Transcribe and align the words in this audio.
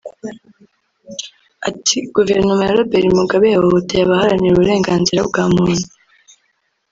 Ati 1.69 1.97
“Guverinoma 2.15 2.63
ya 2.65 2.77
Robert 2.77 3.07
Mugabe 3.19 3.45
yahohoteye 3.53 4.03
abaharanira 4.03 4.53
uburenganzira 4.55 5.19
bwa 5.29 5.43
muntu 5.53 5.85